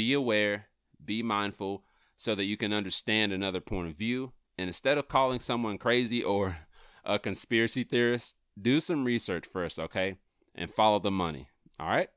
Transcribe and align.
be 0.00 0.14
aware, 0.14 0.68
be 1.04 1.22
mindful, 1.22 1.84
so 2.16 2.34
that 2.34 2.46
you 2.46 2.56
can 2.56 2.72
understand 2.72 3.34
another 3.34 3.60
point 3.60 3.86
of 3.86 3.94
view. 3.94 4.32
And 4.56 4.66
instead 4.66 4.96
of 4.96 5.08
calling 5.08 5.40
someone 5.40 5.76
crazy 5.76 6.24
or 6.24 6.56
a 7.04 7.18
conspiracy 7.18 7.84
theorist, 7.84 8.34
do 8.58 8.80
some 8.80 9.04
research 9.04 9.44
first, 9.46 9.78
okay? 9.78 10.16
And 10.54 10.70
follow 10.70 11.00
the 11.00 11.10
money. 11.10 11.50
All 11.78 11.86
right? 11.86 12.08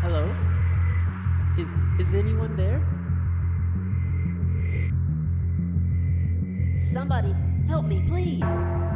Hello? 0.00 0.34
Is 1.58 1.68
is 2.00 2.14
anyone 2.14 2.56
there? 2.56 2.80
Somebody, 6.78 7.34
help 7.68 7.84
me, 7.84 8.02
please. 8.06 8.95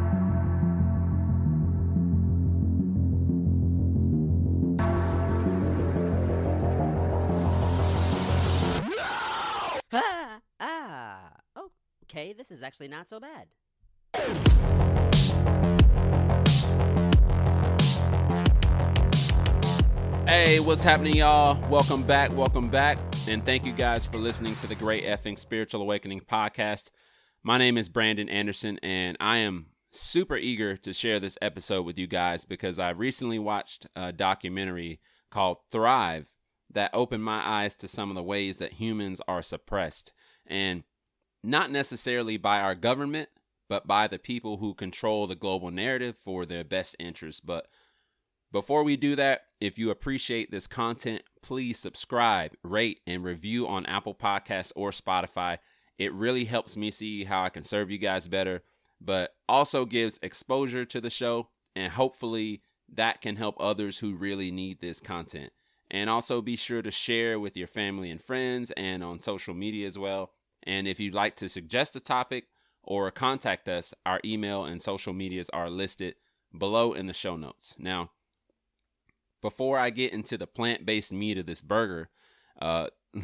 Ah, 9.93 10.41
ah. 10.61 11.33
Oh, 11.57 11.73
okay, 12.05 12.33
this 12.33 12.53
is 12.53 12.63
actually 12.63 12.87
not 12.87 13.09
so 13.09 13.19
bad. 13.19 13.49
Hey, 20.29 20.61
what's 20.61 20.85
happening, 20.85 21.17
y'all? 21.17 21.61
Welcome 21.69 22.05
back, 22.05 22.33
welcome 22.37 22.69
back, 22.69 22.99
and 23.27 23.45
thank 23.45 23.65
you 23.65 23.73
guys 23.73 24.07
for 24.07 24.19
listening 24.19 24.55
to 24.57 24.69
the 24.69 24.77
Great 24.77 25.03
Effing 25.03 25.37
Spiritual 25.37 25.83
Awakening 25.83 26.21
podcast. 26.21 26.91
My 27.43 27.59
name 27.59 27.77
is 27.77 27.89
Brandon 27.89 28.29
Anderson, 28.29 28.79
and 28.85 29.17
I 29.19 29.39
am 29.39 29.71
super 29.91 30.37
eager 30.37 30.77
to 30.77 30.93
share 30.93 31.19
this 31.19 31.37
episode 31.43 31.85
with 31.85 31.99
you 31.99 32.07
guys 32.07 32.45
because 32.45 32.79
I 32.79 32.91
recently 32.91 33.41
watched 33.41 33.89
a 33.97 34.13
documentary 34.13 35.01
called 35.33 35.57
Thrive 35.73 36.33
that 36.73 36.91
opened 36.95 37.25
my 37.25 37.47
eyes 37.47 37.75
to 37.77 37.89
some 37.89 38.11
of 38.11 38.17
the 38.17 38.23
ways 38.23 38.59
that 38.59 38.75
humans 38.75 39.21
are 39.27 39.43
suppressed, 39.43 40.13
and 40.47 40.85
not 41.43 41.71
necessarily 41.71 42.37
by 42.37 42.61
our 42.61 42.75
government, 42.75 43.29
but 43.69 43.87
by 43.87 44.07
the 44.07 44.19
people 44.19 44.59
who 44.59 44.75
control 44.75 45.27
the 45.27 45.35
global 45.35 45.71
narrative 45.71 46.17
for 46.17 46.45
their 46.45 46.65
best 46.65 46.97
interests. 46.99 47.41
But 47.41 47.69
before 48.53 48.83
we 48.83 48.97
do 48.97 49.15
that, 49.17 49.43
if 49.61 49.79
you 49.79 49.91
appreciate 49.91 50.51
this 50.51 50.67
content, 50.67 51.23
please 51.41 51.79
subscribe, 51.79 52.57
rate, 52.65 53.01
and 53.07 53.23
review 53.23 53.69
on 53.69 53.87
Apple 53.87 54.15
Podcasts 54.15 54.73
or 54.75 54.91
Spotify. 54.91 55.59
It 55.99 56.13
really 56.13 56.45
helps 56.47 56.77
me 56.77 56.91
see 56.91 57.25
how 57.25 57.45
I 57.45 57.49
can 57.49 57.63
serve 57.63 57.91
you 57.91 57.99
guys 57.99 58.27
better, 58.27 58.63
but 59.01 59.35
also 59.49 59.85
gives 59.85 60.19
exposure 60.23 60.85
to 60.85 61.01
the 61.01 61.11
show, 61.11 61.49
and 61.77 61.93
hopefully 61.93 62.63
that 62.93 63.21
can 63.21 63.37
help 63.37 63.55
others 63.61 63.99
who 63.99 64.17
really 64.17 64.51
need 64.51 64.81
this 64.81 65.01
content. 65.01 65.53
And 65.91 66.09
also 66.09 66.41
be 66.41 66.57
sure 66.57 66.83
to 66.83 66.91
share 66.91 67.41
with 67.41 67.57
your 67.57 67.67
family 67.67 68.11
and 68.11 68.21
friends 68.21 68.71
and 68.77 69.03
on 69.03 69.19
social 69.19 69.55
media 69.55 69.87
as 69.87 69.99
well. 69.99 70.31
And 70.63 70.87
if 70.87 71.01
you'd 71.01 71.15
like 71.15 71.37
to 71.37 71.49
suggest 71.49 71.97
a 71.97 72.01
topic 72.01 72.45
or 72.83 73.11
contact 73.11 73.69
us, 73.69 73.93
our 74.07 74.21
email 74.25 74.65
and 74.65 74.81
social 74.81 75.13
medias 75.13 75.51
are 75.51 75.69
listed 75.69 76.15
below 76.57 76.93
in 76.93 77.07
the 77.07 77.13
show 77.13 77.37
notes. 77.37 77.75
Now, 77.79 78.11
before 79.41 79.79
I 79.79 79.91
get 79.91 80.13
into 80.13 80.37
the 80.37 80.47
plant 80.47 80.85
based 80.85 81.13
meat 81.13 81.39
of 81.39 81.47
this 81.47 81.63
burger, 81.63 82.11
uh, 82.61 82.89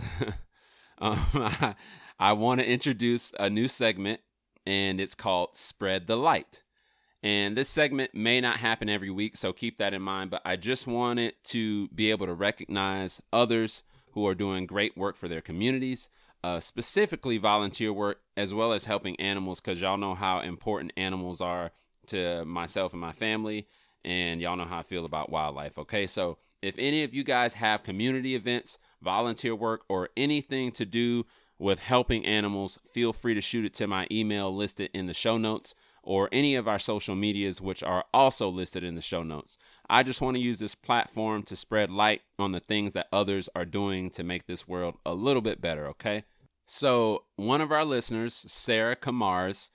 um, 0.98 1.26
I, 1.34 1.74
I 2.18 2.32
want 2.32 2.60
to 2.60 2.70
introduce 2.70 3.32
a 3.38 3.50
new 3.50 3.68
segment, 3.68 4.20
and 4.64 5.00
it's 5.00 5.14
called 5.14 5.56
Spread 5.56 6.06
the 6.06 6.16
Light. 6.16 6.62
And 7.22 7.56
this 7.56 7.68
segment 7.68 8.14
may 8.14 8.40
not 8.40 8.58
happen 8.58 8.88
every 8.88 9.10
week, 9.10 9.36
so 9.36 9.52
keep 9.52 9.78
that 9.78 9.94
in 9.94 10.02
mind. 10.02 10.30
But 10.30 10.42
I 10.44 10.56
just 10.56 10.86
wanted 10.86 11.34
to 11.44 11.88
be 11.88 12.10
able 12.10 12.26
to 12.26 12.34
recognize 12.34 13.22
others 13.32 13.82
who 14.12 14.26
are 14.26 14.34
doing 14.34 14.66
great 14.66 14.96
work 14.96 15.16
for 15.16 15.28
their 15.28 15.40
communities, 15.40 16.08
uh, 16.44 16.60
specifically 16.60 17.38
volunteer 17.38 17.92
work, 17.92 18.20
as 18.36 18.54
well 18.54 18.72
as 18.72 18.86
helping 18.86 19.18
animals, 19.18 19.60
because 19.60 19.80
y'all 19.80 19.96
know 19.96 20.14
how 20.14 20.40
important 20.40 20.92
animals 20.96 21.40
are 21.40 21.72
to 22.06 22.44
myself 22.44 22.92
and 22.92 23.00
my 23.00 23.12
family 23.12 23.66
and 24.06 24.40
y'all 24.40 24.56
know 24.56 24.64
how 24.64 24.78
I 24.78 24.82
feel 24.84 25.04
about 25.04 25.30
wildlife. 25.30 25.76
Okay, 25.78 26.06
so 26.06 26.38
if 26.62 26.76
any 26.78 27.02
of 27.02 27.12
you 27.12 27.24
guys 27.24 27.54
have 27.54 27.82
community 27.82 28.34
events, 28.34 28.78
volunteer 29.02 29.54
work, 29.54 29.82
or 29.88 30.08
anything 30.16 30.70
to 30.72 30.86
do 30.86 31.26
with 31.58 31.80
helping 31.80 32.24
animals, 32.24 32.78
feel 32.92 33.12
free 33.12 33.34
to 33.34 33.40
shoot 33.40 33.64
it 33.64 33.74
to 33.74 33.86
my 33.86 34.06
email 34.10 34.54
listed 34.54 34.90
in 34.94 35.06
the 35.06 35.14
show 35.14 35.36
notes 35.36 35.74
or 36.06 36.28
any 36.30 36.54
of 36.54 36.68
our 36.68 36.78
social 36.78 37.16
medias, 37.16 37.60
which 37.60 37.82
are 37.82 38.04
also 38.14 38.48
listed 38.48 38.84
in 38.84 38.94
the 38.94 39.02
show 39.02 39.24
notes. 39.24 39.58
I 39.90 40.04
just 40.04 40.22
want 40.22 40.36
to 40.36 40.42
use 40.42 40.60
this 40.60 40.76
platform 40.76 41.42
to 41.42 41.56
spread 41.56 41.90
light 41.90 42.22
on 42.38 42.52
the 42.52 42.60
things 42.60 42.92
that 42.92 43.08
others 43.12 43.48
are 43.56 43.64
doing 43.64 44.10
to 44.10 44.22
make 44.22 44.46
this 44.46 44.68
world 44.68 44.94
a 45.04 45.14
little 45.14 45.42
bit 45.42 45.60
better, 45.60 45.86
okay? 45.88 46.24
So, 46.64 47.24
one 47.34 47.60
of 47.60 47.72
our 47.72 47.84
listeners, 47.84 48.34
Sarah 48.34 48.96
Kamars, 48.96 49.70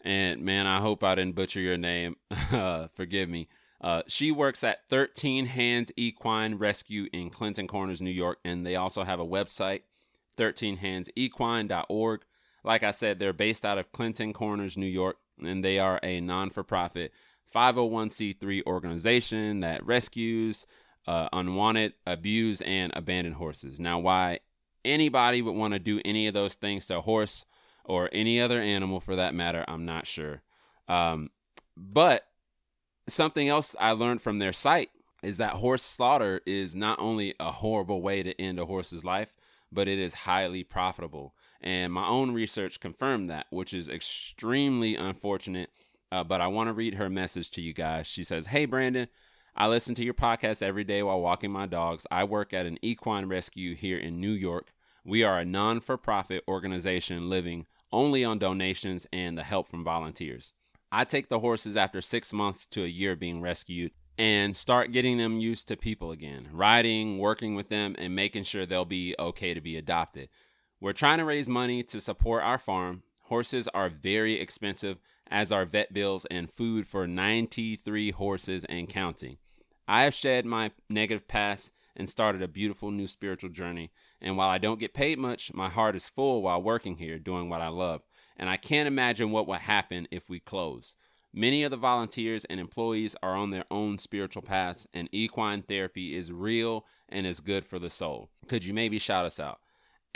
and 0.00 0.40
man, 0.42 0.66
I 0.66 0.80
hope 0.80 1.04
I 1.04 1.14
didn't 1.14 1.34
butcher 1.34 1.60
your 1.60 1.76
name. 1.76 2.16
Forgive 2.92 3.28
me. 3.28 3.48
Uh, 3.80 4.02
she 4.06 4.32
works 4.32 4.64
at 4.64 4.88
13 4.88 5.46
Hands 5.46 5.92
Equine 5.96 6.54
Rescue 6.54 7.08
in 7.12 7.28
Clinton 7.28 7.68
Corners, 7.68 8.00
New 8.00 8.10
York, 8.10 8.38
and 8.44 8.64
they 8.64 8.76
also 8.76 9.04
have 9.04 9.20
a 9.20 9.26
website, 9.26 9.82
13handsequine.org. 10.38 12.20
Like 12.64 12.82
I 12.82 12.90
said, 12.90 13.18
they're 13.18 13.32
based 13.34 13.66
out 13.66 13.78
of 13.78 13.92
Clinton 13.92 14.32
Corners, 14.32 14.76
New 14.76 14.86
York, 14.86 15.16
and 15.42 15.64
they 15.64 15.78
are 15.78 16.00
a 16.02 16.20
non 16.20 16.50
for 16.50 16.62
profit 16.62 17.12
501c3 17.54 18.66
organization 18.66 19.60
that 19.60 19.84
rescues 19.84 20.66
uh, 21.06 21.28
unwanted, 21.32 21.94
abused, 22.06 22.62
and 22.62 22.92
abandoned 22.96 23.36
horses. 23.36 23.78
Now, 23.78 23.98
why 23.98 24.40
anybody 24.84 25.42
would 25.42 25.54
want 25.54 25.74
to 25.74 25.78
do 25.78 26.00
any 26.04 26.26
of 26.26 26.34
those 26.34 26.54
things 26.54 26.86
to 26.86 26.98
a 26.98 27.00
horse 27.00 27.46
or 27.84 28.08
any 28.12 28.40
other 28.40 28.60
animal 28.60 29.00
for 29.00 29.16
that 29.16 29.34
matter, 29.34 29.64
I'm 29.68 29.84
not 29.84 30.06
sure. 30.06 30.42
Um, 30.88 31.30
but 31.76 32.26
something 33.08 33.48
else 33.48 33.76
I 33.78 33.92
learned 33.92 34.22
from 34.22 34.38
their 34.38 34.52
site 34.52 34.90
is 35.22 35.38
that 35.38 35.54
horse 35.54 35.82
slaughter 35.82 36.40
is 36.46 36.74
not 36.74 36.98
only 37.00 37.34
a 37.38 37.50
horrible 37.50 38.02
way 38.02 38.22
to 38.22 38.40
end 38.40 38.58
a 38.58 38.66
horse's 38.66 39.04
life, 39.04 39.34
but 39.72 39.88
it 39.88 39.98
is 39.98 40.14
highly 40.14 40.64
profitable. 40.64 41.34
And 41.66 41.92
my 41.92 42.06
own 42.06 42.30
research 42.30 42.78
confirmed 42.78 43.28
that, 43.28 43.46
which 43.50 43.74
is 43.74 43.88
extremely 43.88 44.94
unfortunate. 44.94 45.70
Uh, 46.12 46.22
but 46.22 46.40
I 46.40 46.46
want 46.46 46.68
to 46.68 46.72
read 46.72 46.94
her 46.94 47.10
message 47.10 47.50
to 47.50 47.60
you 47.60 47.72
guys. 47.72 48.06
She 48.06 48.22
says, 48.22 48.46
Hey, 48.46 48.66
Brandon, 48.66 49.08
I 49.56 49.66
listen 49.66 49.92
to 49.96 50.04
your 50.04 50.14
podcast 50.14 50.62
every 50.62 50.84
day 50.84 51.02
while 51.02 51.20
walking 51.20 51.50
my 51.50 51.66
dogs. 51.66 52.06
I 52.08 52.22
work 52.22 52.54
at 52.54 52.66
an 52.66 52.78
equine 52.82 53.26
rescue 53.26 53.74
here 53.74 53.98
in 53.98 54.20
New 54.20 54.30
York. 54.30 54.72
We 55.04 55.24
are 55.24 55.40
a 55.40 55.44
non 55.44 55.80
for 55.80 55.96
profit 55.96 56.44
organization 56.46 57.28
living 57.28 57.66
only 57.90 58.24
on 58.24 58.38
donations 58.38 59.08
and 59.12 59.36
the 59.36 59.42
help 59.42 59.68
from 59.68 59.82
volunteers. 59.82 60.52
I 60.92 61.02
take 61.02 61.28
the 61.28 61.40
horses 61.40 61.76
after 61.76 62.00
six 62.00 62.32
months 62.32 62.66
to 62.68 62.84
a 62.84 62.86
year 62.88 63.16
being 63.16 63.40
rescued 63.40 63.90
and 64.16 64.56
start 64.56 64.92
getting 64.92 65.18
them 65.18 65.40
used 65.40 65.66
to 65.66 65.76
people 65.76 66.12
again, 66.12 66.48
riding, 66.52 67.18
working 67.18 67.56
with 67.56 67.70
them, 67.70 67.96
and 67.98 68.14
making 68.14 68.44
sure 68.44 68.66
they'll 68.66 68.84
be 68.84 69.16
okay 69.18 69.52
to 69.52 69.60
be 69.60 69.76
adopted. 69.76 70.28
We're 70.80 70.92
trying 70.92 71.18
to 71.18 71.24
raise 71.24 71.48
money 71.48 71.82
to 71.84 72.00
support 72.00 72.42
our 72.42 72.58
farm. 72.58 73.02
Horses 73.24 73.68
are 73.68 73.88
very 73.88 74.34
expensive, 74.40 74.98
as 75.28 75.50
are 75.50 75.64
vet 75.64 75.92
bills 75.92 76.26
and 76.30 76.50
food 76.50 76.86
for 76.86 77.06
93 77.06 78.10
horses 78.12 78.64
and 78.66 78.88
counting. 78.88 79.38
I 79.88 80.02
have 80.02 80.14
shed 80.14 80.46
my 80.46 80.72
negative 80.88 81.26
past 81.26 81.72
and 81.96 82.08
started 82.08 82.42
a 82.42 82.48
beautiful 82.48 82.90
new 82.90 83.06
spiritual 83.06 83.50
journey. 83.50 83.90
And 84.20 84.36
while 84.36 84.48
I 84.48 84.58
don't 84.58 84.80
get 84.80 84.94
paid 84.94 85.18
much, 85.18 85.54
my 85.54 85.68
heart 85.68 85.96
is 85.96 86.08
full 86.08 86.42
while 86.42 86.62
working 86.62 86.96
here 86.96 87.18
doing 87.18 87.48
what 87.48 87.60
I 87.60 87.68
love 87.68 88.02
and 88.36 88.48
I 88.48 88.56
can't 88.56 88.86
imagine 88.88 89.30
what 89.30 89.48
would 89.48 89.60
happen 89.60 90.06
if 90.10 90.28
we 90.28 90.40
close. 90.40 90.96
Many 91.32 91.64
of 91.64 91.70
the 91.70 91.76
volunteers 91.76 92.44
and 92.46 92.60
employees 92.60 93.16
are 93.22 93.34
on 93.34 93.50
their 93.50 93.64
own 93.70 93.98
spiritual 93.98 94.42
paths, 94.42 94.86
and 94.94 95.08
equine 95.12 95.62
therapy 95.62 96.14
is 96.14 96.32
real 96.32 96.86
and 97.08 97.26
is 97.26 97.40
good 97.40 97.66
for 97.66 97.78
the 97.78 97.90
soul. 97.90 98.30
Could 98.48 98.64
you 98.64 98.72
maybe 98.72 98.98
shout 98.98 99.26
us 99.26 99.38
out? 99.38 99.60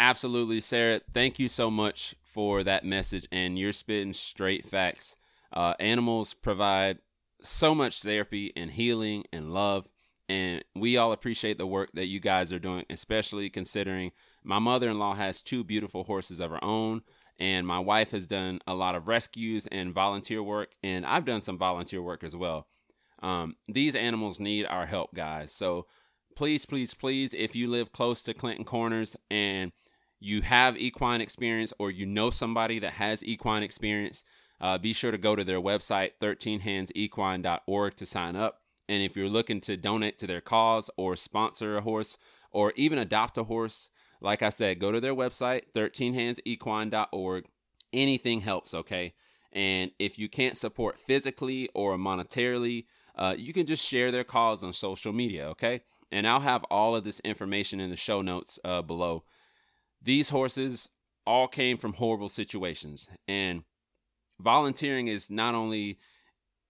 Absolutely, 0.01 0.63
Sarah. 0.63 1.03
Thank 1.13 1.39
you 1.39 1.47
so 1.47 1.71
much 1.71 2.15
for 2.23 2.65
that 2.65 2.87
message, 2.87 3.29
and 3.31 3.59
you're 3.59 3.75
spitting 3.75 4.15
straight 4.15 4.65
facts. 4.65 5.19
Uh, 5.53 5.75
animals 5.79 6.33
provide 6.33 7.01
so 7.43 7.75
much 7.75 8.01
therapy 8.03 8.51
and 8.57 8.71
healing 8.71 9.25
and 9.31 9.53
love, 9.53 9.93
and 10.27 10.65
we 10.75 10.97
all 10.97 11.13
appreciate 11.13 11.59
the 11.59 11.67
work 11.67 11.91
that 11.93 12.07
you 12.07 12.19
guys 12.19 12.51
are 12.51 12.59
doing, 12.59 12.87
especially 12.89 13.51
considering 13.51 14.13
my 14.43 14.59
mother 14.59 14.89
in 14.89 14.99
law 14.99 15.15
has 15.15 15.43
two 15.43 15.63
beautiful 15.65 16.05
horses 16.05 16.41
of 16.41 16.51
her 16.51 16.65
own 16.65 17.03
and 17.39 17.67
my 17.67 17.79
wife 17.79 18.11
has 18.13 18.27
done 18.27 18.61
a 18.67 18.75
lot 18.75 18.95
of 18.95 19.07
rescues 19.07 19.67
and 19.67 19.93
volunteer 19.93 20.43
work 20.43 20.71
and 20.83 21.05
i've 21.05 21.25
done 21.27 21.41
some 21.43 21.59
volunteer 21.59 22.01
work 22.03 22.25
as 22.25 22.35
well 22.37 22.67
um, 23.23 23.55
these 23.69 23.95
animals 23.95 24.41
need 24.41 24.65
our 24.67 24.87
help 24.87 25.15
guys 25.15 25.53
so 25.53 25.87
please 26.37 26.65
please 26.65 26.95
please 26.95 27.35
if 27.35 27.55
you 27.55 27.69
live 27.69 27.93
close 27.93 28.23
to 28.23 28.33
clinton 28.35 28.65
corners 28.65 29.17
and 29.31 29.73
you 30.21 30.43
have 30.43 30.77
equine 30.77 31.21
experience 31.21 31.73
or 31.79 31.91
you 31.91 32.07
know 32.07 32.31
somebody 32.31 32.79
that 32.79 32.93
has 32.93 33.25
equine 33.25 33.63
experience 33.63 34.25
uh, 34.61 34.77
be 34.77 34.93
sure 34.93 35.11
to 35.11 35.19
go 35.19 35.35
to 35.35 35.45
their 35.45 35.61
website 35.61 36.13
13handsequine.org 36.21 37.97
to 37.97 38.07
sign 38.07 38.37
up 38.37 38.61
And 38.91 39.05
if 39.05 39.17
you're 39.17 39.29
looking 39.29 39.61
to 39.63 39.77
donate 39.77 40.19
to 40.19 40.27
their 40.27 40.41
cause 40.41 40.91
or 40.97 41.15
sponsor 41.15 41.77
a 41.77 41.81
horse 41.81 42.19
or 42.51 42.73
even 42.75 42.99
adopt 42.99 43.39
a 43.39 43.45
horse, 43.45 43.89
like 44.21 44.43
I 44.43 44.49
said, 44.49 44.81
go 44.81 44.91
to 44.91 45.01
their 45.01 45.15
website, 45.15 45.63
13handsequine.org. 45.77 47.45
Anything 47.93 48.41
helps, 48.41 48.75
okay? 48.75 49.15
And 49.53 49.93
if 50.01 50.19
you 50.19 50.29
can't 50.29 50.57
support 50.57 50.99
physically 50.99 51.69
or 51.73 51.97
monetarily, 51.97 52.87
uh, 53.15 53.37
you 53.39 53.53
can 53.53 53.65
just 53.65 53.87
share 53.87 54.11
their 54.11 54.25
cause 54.25 54.65
on 54.65 54.73
social 54.73 55.13
media, 55.13 55.47
okay? 55.51 55.83
And 56.11 56.27
I'll 56.27 56.41
have 56.41 56.65
all 56.65 56.97
of 56.97 57.05
this 57.05 57.21
information 57.21 57.79
in 57.79 57.91
the 57.91 57.97
show 57.97 58.23
notes 58.23 58.59
uh, 58.65 58.83
below. 58.83 59.23
These 60.03 60.31
horses 60.31 60.89
all 61.27 61.49
came 61.49 61.77
from 61.77 61.95
horrible 61.95 62.29
situations. 62.29 63.11
And 63.29 63.65
volunteering 64.41 65.07
is 65.07 65.31
not 65.31 65.55
only 65.55 65.99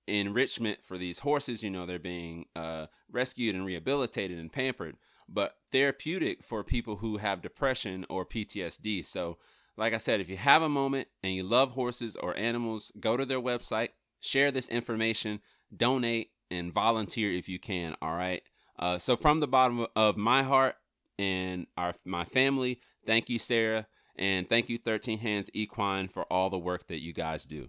enrichment 0.06 0.80
for 0.82 0.98
these 0.98 1.20
horses, 1.20 1.62
you 1.62 1.70
know, 1.70 1.86
they're 1.86 1.98
being 1.98 2.46
uh, 2.56 2.86
rescued 3.10 3.54
and 3.54 3.64
rehabilitated 3.64 4.38
and 4.38 4.52
pampered, 4.52 4.96
but 5.28 5.54
therapeutic 5.70 6.42
for 6.42 6.64
people 6.64 6.96
who 6.96 7.18
have 7.18 7.42
depression 7.42 8.04
or 8.08 8.26
PTSD. 8.26 9.06
So, 9.06 9.38
like 9.76 9.94
I 9.94 9.98
said, 9.98 10.20
if 10.20 10.28
you 10.28 10.36
have 10.36 10.62
a 10.62 10.68
moment 10.68 11.08
and 11.22 11.32
you 11.32 11.42
love 11.42 11.72
horses 11.72 12.16
or 12.16 12.36
animals, 12.36 12.92
go 12.98 13.16
to 13.16 13.24
their 13.24 13.40
website, 13.40 13.90
share 14.20 14.50
this 14.50 14.68
information, 14.68 15.40
donate, 15.74 16.32
and 16.50 16.72
volunteer 16.72 17.30
if 17.30 17.48
you 17.48 17.58
can. 17.58 17.94
All 18.02 18.14
right. 18.14 18.42
Uh, 18.78 18.98
so, 18.98 19.14
from 19.16 19.40
the 19.40 19.46
bottom 19.46 19.86
of 19.94 20.16
my 20.16 20.42
heart 20.42 20.74
and 21.18 21.66
our 21.76 21.94
my 22.04 22.24
family, 22.24 22.80
thank 23.06 23.28
you, 23.28 23.38
Sarah, 23.38 23.86
and 24.16 24.48
thank 24.48 24.68
you, 24.68 24.78
13 24.78 25.18
Hands 25.18 25.50
Equine, 25.54 26.08
for 26.08 26.24
all 26.24 26.50
the 26.50 26.58
work 26.58 26.86
that 26.88 27.02
you 27.02 27.12
guys 27.12 27.44
do. 27.44 27.68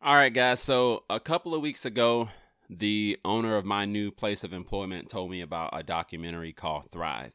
All 0.00 0.14
right, 0.14 0.32
guys. 0.32 0.60
So, 0.60 1.04
a 1.10 1.18
couple 1.18 1.54
of 1.54 1.60
weeks 1.60 1.84
ago, 1.84 2.28
the 2.70 3.18
owner 3.24 3.56
of 3.56 3.64
my 3.64 3.84
new 3.84 4.10
place 4.10 4.44
of 4.44 4.52
employment 4.52 5.08
told 5.08 5.30
me 5.30 5.40
about 5.40 5.70
a 5.72 5.82
documentary 5.82 6.52
called 6.52 6.90
Thrive. 6.90 7.32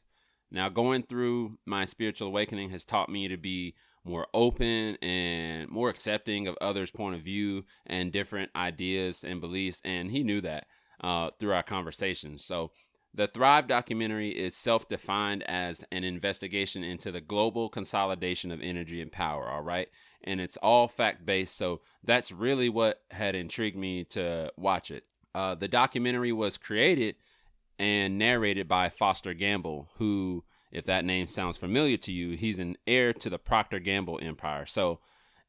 Now, 0.52 0.70
going 0.70 1.04
through 1.04 1.58
my 1.66 1.86
spiritual 1.86 2.28
awakening 2.28 2.70
has 2.70 2.86
taught 2.86 3.10
me 3.10 3.28
to 3.28 3.38
be 3.38 3.76
more 4.06 4.28
open 4.34 4.98
and 5.02 5.70
more 5.70 5.90
accepting 5.90 6.48
of 6.48 6.58
others' 6.62 6.92
point 6.92 7.16
of 7.16 7.22
view 7.22 7.66
and 7.86 8.12
different 8.12 8.52
ideas 8.56 9.24
and 9.24 9.42
beliefs. 9.42 9.82
And 9.84 10.12
he 10.12 10.24
knew 10.24 10.42
that 10.42 10.68
uh, 11.02 11.32
through 11.40 11.54
our 11.54 11.64
conversations. 11.64 12.46
So, 12.46 12.72
the 13.14 13.28
Thrive 13.28 13.68
documentary 13.68 14.30
is 14.30 14.56
self 14.56 14.90
defined 14.90 15.44
as 15.44 15.86
an 15.92 16.04
investigation 16.04 16.84
into 16.84 17.12
the 17.12 17.22
global 17.22 17.70
consolidation 17.70 18.52
of 18.52 18.62
energy 18.62 19.02
and 19.02 19.12
power, 19.12 19.50
all 19.50 19.62
right? 19.62 19.90
And 20.24 20.42
it's 20.42 20.58
all 20.58 20.88
fact 20.88 21.26
based. 21.26 21.56
So, 21.56 21.82
that's 22.04 22.32
really 22.32 22.70
what 22.70 23.02
had 23.12 23.36
intrigued 23.36 23.78
me 23.78 24.04
to 24.06 24.52
watch 24.58 24.92
it. 24.92 25.06
Uh, 25.36 25.56
the 25.56 25.68
documentary 25.68 26.32
was 26.32 26.58
created 26.58 27.16
and 27.80 28.18
narrated 28.18 28.68
by 28.68 28.90
Foster 28.90 29.34
Gamble, 29.34 29.90
who, 29.98 30.44
if 30.72 30.86
that 30.86 31.06
name 31.06 31.28
sounds 31.28 31.58
familiar 31.58 31.98
to 31.98 32.12
you, 32.12 32.38
he's 32.38 32.60
an 32.60 32.78
heir 32.86 33.14
to 33.14 33.30
the 33.30 33.40
Procter 33.40 33.80
Gamble 33.80 34.20
empire. 34.22 34.66
So 34.66 35.00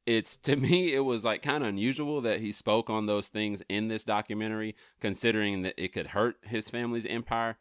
it's 0.06 0.36
to 0.48 0.56
me, 0.56 0.94
it 0.94 1.04
was 1.04 1.24
like 1.24 1.42
kind 1.42 1.62
of 1.62 1.68
unusual 1.68 2.20
that 2.22 2.40
he 2.40 2.52
spoke 2.52 2.90
on 2.90 3.06
those 3.06 3.28
things 3.28 3.62
in 3.68 3.88
this 3.88 4.04
documentary, 4.04 4.74
considering 5.00 5.62
that 5.62 5.74
it 5.76 5.92
could 5.92 6.08
hurt 6.08 6.36
his 6.42 6.68
family's 6.68 7.06
empire. 7.06 7.58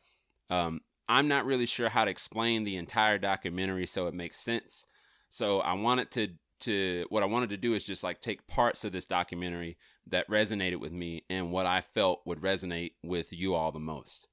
Um, 0.50 0.82
I'm 1.08 1.28
not 1.28 1.46
really 1.46 1.66
sure 1.66 1.90
how 1.90 2.06
to 2.06 2.12
explain 2.12 2.64
the 2.64 2.78
entire 2.78 3.18
documentary 3.18 3.86
so 3.86 4.08
it 4.08 4.14
makes 4.14 4.38
sense. 4.38 4.86
So 5.30 5.60
I 5.60 5.74
wanted 5.74 6.12
to 6.12 6.30
to 6.62 7.06
what 7.10 7.24
I 7.24 7.26
wanted 7.26 7.50
to 7.50 7.58
do 7.58 7.74
is 7.74 7.84
just 7.84 8.04
like 8.04 8.22
take 8.22 8.48
parts 8.48 8.86
of 8.86 8.94
this 8.94 9.06
documentary 9.06 9.78
that 10.08 10.30
resonated 10.30 10.80
with 10.80 10.94
me 10.94 11.24
and 11.30 11.52
what 11.52 11.66
I 11.66 11.82
felt 11.82 12.22
would 12.26 12.40
resonate 12.40 12.94
with 13.04 13.34
you 13.34 13.54
all 13.54 13.72
the 13.72 13.80
most. 13.80 14.28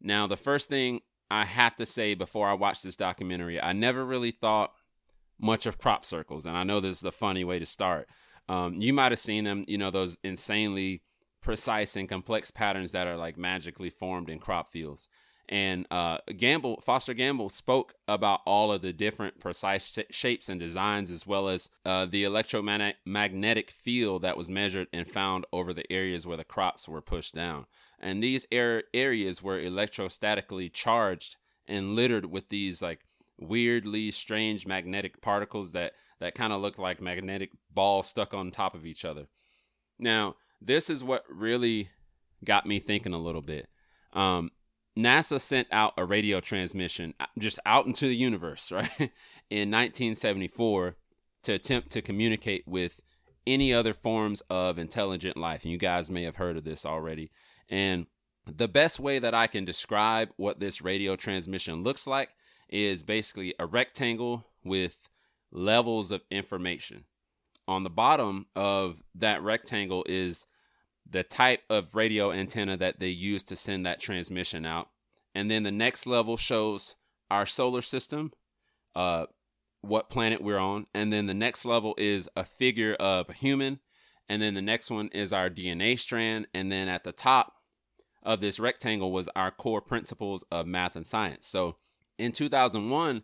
Now, 0.00 0.26
the 0.26 0.36
first 0.36 0.68
thing 0.68 1.00
I 1.30 1.44
have 1.44 1.76
to 1.76 1.86
say 1.86 2.14
before 2.14 2.48
I 2.48 2.54
watched 2.54 2.82
this 2.82 2.96
documentary, 2.96 3.60
I 3.60 3.72
never 3.72 4.04
really 4.04 4.30
thought 4.30 4.72
much 5.40 5.66
of 5.66 5.78
crop 5.78 6.04
circles, 6.04 6.46
and 6.46 6.56
I 6.56 6.64
know 6.64 6.80
this 6.80 6.98
is 6.98 7.04
a 7.04 7.10
funny 7.10 7.44
way 7.44 7.58
to 7.58 7.66
start. 7.66 8.08
Um, 8.48 8.74
you 8.80 8.92
might 8.92 9.12
have 9.12 9.18
seen 9.18 9.44
them, 9.44 9.64
you 9.68 9.78
know, 9.78 9.90
those 9.90 10.18
insanely 10.24 11.02
precise 11.42 11.96
and 11.96 12.08
complex 12.08 12.50
patterns 12.50 12.92
that 12.92 13.06
are 13.06 13.16
like 13.16 13.36
magically 13.38 13.90
formed 13.90 14.28
in 14.30 14.38
crop 14.38 14.70
fields. 14.70 15.08
And 15.48 15.86
uh, 15.90 16.18
Gamble, 16.36 16.82
Foster 16.82 17.14
Gamble 17.14 17.48
spoke 17.48 17.94
about 18.06 18.40
all 18.44 18.70
of 18.70 18.82
the 18.82 18.92
different 18.92 19.40
precise 19.40 19.90
sh- 19.90 20.14
shapes 20.14 20.50
and 20.50 20.60
designs, 20.60 21.10
as 21.10 21.26
well 21.26 21.48
as 21.48 21.70
uh, 21.86 22.04
the 22.04 22.24
electromagnetic 22.24 23.70
field 23.70 24.22
that 24.22 24.36
was 24.36 24.50
measured 24.50 24.88
and 24.92 25.08
found 25.08 25.46
over 25.50 25.72
the 25.72 25.90
areas 25.90 26.26
where 26.26 26.36
the 26.36 26.44
crops 26.44 26.86
were 26.86 27.00
pushed 27.00 27.34
down. 27.34 27.64
And 27.98 28.22
these 28.22 28.46
er- 28.52 28.84
areas 28.92 29.42
were 29.42 29.58
electrostatically 29.58 30.70
charged 30.70 31.36
and 31.66 31.94
littered 31.96 32.26
with 32.26 32.50
these 32.50 32.82
like 32.82 33.00
weirdly 33.38 34.10
strange 34.10 34.66
magnetic 34.66 35.20
particles 35.20 35.72
that 35.72 35.92
that 36.20 36.34
kind 36.34 36.52
of 36.52 36.60
look 36.60 36.78
like 36.78 37.00
magnetic 37.00 37.50
balls 37.72 38.08
stuck 38.08 38.34
on 38.34 38.50
top 38.50 38.74
of 38.74 38.84
each 38.84 39.04
other. 39.04 39.28
Now, 39.98 40.34
this 40.60 40.90
is 40.90 41.04
what 41.04 41.24
really 41.28 41.90
got 42.44 42.66
me 42.66 42.80
thinking 42.80 43.14
a 43.14 43.18
little 43.18 43.42
bit. 43.42 43.68
Um, 44.12 44.50
NASA 44.98 45.40
sent 45.40 45.68
out 45.70 45.94
a 45.96 46.04
radio 46.04 46.40
transmission 46.40 47.14
uh, 47.20 47.26
just 47.38 47.60
out 47.64 47.86
into 47.86 48.06
the 48.08 48.16
universe, 48.16 48.72
right, 48.72 48.90
in 49.48 49.70
1974 49.70 50.96
to 51.44 51.52
attempt 51.52 51.90
to 51.90 52.02
communicate 52.02 52.66
with 52.66 53.00
any 53.46 53.72
other 53.72 53.92
forms 53.92 54.42
of 54.50 54.78
intelligent 54.78 55.36
life. 55.36 55.62
And 55.62 55.72
you 55.72 55.78
guys 55.78 56.10
may 56.10 56.24
have 56.24 56.36
heard 56.36 56.56
of 56.56 56.64
this 56.64 56.84
already. 56.84 57.30
And 57.68 58.06
the 58.46 58.68
best 58.68 58.98
way 58.98 59.18
that 59.18 59.34
I 59.34 59.46
can 59.46 59.64
describe 59.64 60.30
what 60.36 60.58
this 60.58 60.82
radio 60.82 61.16
transmission 61.16 61.82
looks 61.82 62.06
like 62.06 62.30
is 62.68 63.02
basically 63.02 63.54
a 63.58 63.66
rectangle 63.66 64.46
with 64.64 65.08
levels 65.50 66.10
of 66.10 66.22
information. 66.30 67.04
On 67.66 67.84
the 67.84 67.90
bottom 67.90 68.46
of 68.56 69.02
that 69.14 69.42
rectangle 69.42 70.04
is 70.08 70.46
the 71.10 71.22
type 71.22 71.62
of 71.70 71.94
radio 71.94 72.32
antenna 72.32 72.76
that 72.76 73.00
they 73.00 73.08
use 73.08 73.42
to 73.44 73.56
send 73.56 73.86
that 73.86 74.00
transmission 74.00 74.64
out. 74.66 74.88
And 75.34 75.50
then 75.50 75.62
the 75.62 75.72
next 75.72 76.06
level 76.06 76.36
shows 76.36 76.96
our 77.30 77.46
solar 77.46 77.82
system, 77.82 78.32
uh, 78.94 79.26
what 79.80 80.08
planet 80.08 80.42
we're 80.42 80.58
on. 80.58 80.86
And 80.94 81.12
then 81.12 81.26
the 81.26 81.34
next 81.34 81.64
level 81.64 81.94
is 81.96 82.28
a 82.36 82.44
figure 82.44 82.94
of 82.94 83.28
a 83.28 83.34
human. 83.34 83.80
And 84.28 84.42
then 84.42 84.54
the 84.54 84.62
next 84.62 84.90
one 84.90 85.08
is 85.08 85.32
our 85.32 85.48
DNA 85.48 85.98
strand. 85.98 86.48
And 86.52 86.70
then 86.70 86.88
at 86.88 87.04
the 87.04 87.12
top 87.12 87.54
of 88.22 88.40
this 88.40 88.58
rectangle 88.58 89.12
was 89.12 89.28
our 89.36 89.50
core 89.50 89.80
principles 89.80 90.44
of 90.50 90.66
math 90.66 90.96
and 90.96 91.06
science. 91.06 91.46
So 91.46 91.76
in 92.18 92.32
2001, 92.32 93.22